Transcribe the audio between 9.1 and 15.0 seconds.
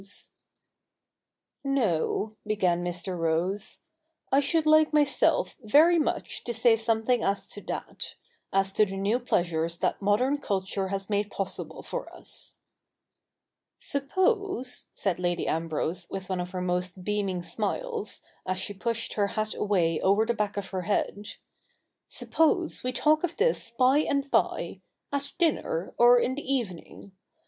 pleasures that modern culture has made possible for us.'' Suppose